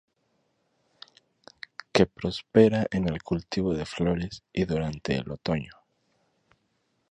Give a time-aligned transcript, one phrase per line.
[1.91, 5.73] Que prospera en el cultivo de flores y durante el otoño.